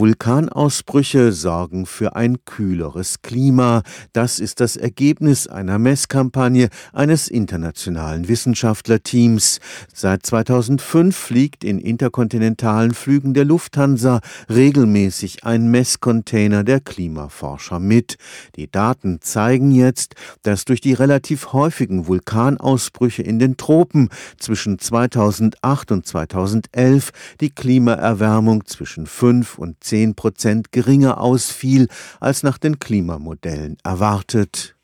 [0.00, 3.82] Vulkanausbrüche sorgen für ein kühleres Klima.
[4.14, 9.60] Das ist das Ergebnis einer Messkampagne eines internationalen Wissenschaftlerteams.
[9.92, 18.16] Seit 2005 fliegt in interkontinentalen Flügen der Lufthansa regelmäßig ein Messcontainer der Klimaforscher mit.
[18.56, 20.14] Die Daten zeigen jetzt,
[20.44, 24.08] dass durch die relativ häufigen Vulkanausbrüche in den Tropen
[24.38, 27.10] zwischen 2008 und 2011
[27.42, 31.88] die Klimaerwärmung zwischen 5 und 10 Prozent geringer ausfiel
[32.20, 34.76] als nach den Klimamodellen erwartet.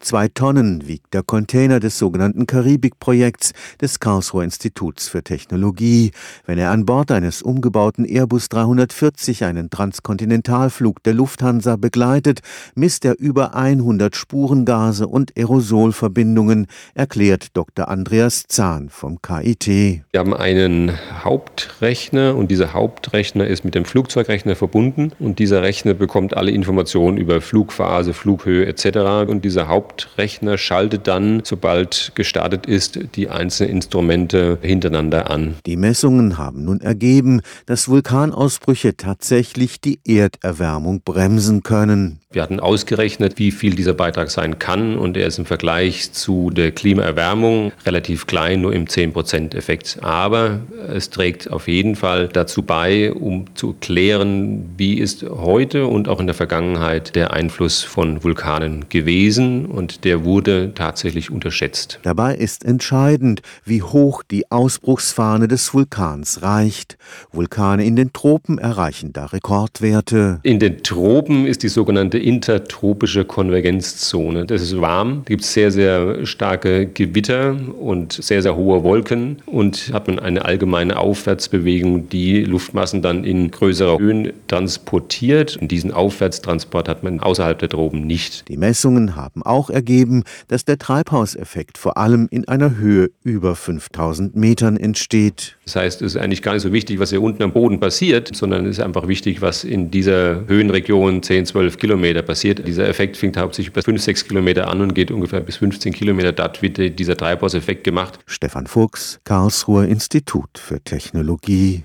[0.00, 6.12] Zwei Tonnen wiegt der Container des sogenannten Karibik-Projekts des Karlsruher Instituts für Technologie.
[6.46, 12.40] Wenn er an Bord eines umgebauten Airbus 340 einen Transkontinentalflug der Lufthansa begleitet,
[12.74, 17.88] misst er über 100 Spurengase und Aerosolverbindungen, erklärt Dr.
[17.88, 19.66] Andreas Zahn vom KIT.
[19.66, 20.92] Wir haben einen
[21.24, 27.18] Hauptrechner und dieser Hauptrechner ist mit dem Flugzeugrechner verbunden und dieser Rechner bekommt alle Informationen
[27.18, 29.30] über Flugphase, Flughöhe etc.
[29.30, 35.56] und dieser dieser Hauptrechner schaltet dann, sobald gestartet ist, die einzelnen Instrumente hintereinander an.
[35.66, 42.20] Die Messungen haben nun ergeben, dass Vulkanausbrüche tatsächlich die Erderwärmung bremsen können.
[42.30, 46.50] Wir hatten ausgerechnet, wie viel dieser Beitrag sein kann und er ist im Vergleich zu
[46.50, 50.00] der Klimaerwärmung relativ klein, nur im 10%-Effekt.
[50.02, 50.60] Aber
[50.94, 56.20] es trägt auf jeden Fall dazu bei, um zu klären, wie ist heute und auch
[56.20, 62.00] in der Vergangenheit der Einfluss von Vulkanen gewesen und der wurde tatsächlich unterschätzt.
[62.02, 66.98] Dabei ist entscheidend, wie hoch die Ausbruchsfahne des Vulkans reicht.
[67.32, 70.40] Vulkane in den Tropen erreichen da Rekordwerte.
[70.42, 74.46] In den Tropen ist die sogenannte intertropische Konvergenzzone.
[74.46, 80.08] Das ist warm, gibt sehr, sehr starke Gewitter und sehr, sehr hohe Wolken und hat
[80.08, 85.56] man eine allgemeine Aufwärtsbewegung, die Luftmassen dann in größere Höhen transportiert.
[85.56, 88.48] Und diesen Aufwärtstransport hat man außerhalb der Tropen nicht.
[88.48, 94.36] Die Messungen haben auch ergeben, dass der Treibhauseffekt vor allem in einer Höhe über 5000
[94.36, 95.56] Metern entsteht.
[95.64, 98.34] Das heißt, es ist eigentlich gar nicht so wichtig, was hier unten am Boden passiert,
[98.34, 102.66] sondern es ist einfach wichtig, was in dieser Höhenregion 10, 12 Kilometer Kilometer passiert.
[102.66, 106.32] Dieser Effekt fängt hauptsächlich bei 5, 6 Kilometer an und geht ungefähr bis 15 Kilometer.
[106.32, 108.18] Dort wird dieser Treibhauseffekt gemacht.
[108.26, 111.84] Stefan Fuchs, Karlsruher Institut für Technologie.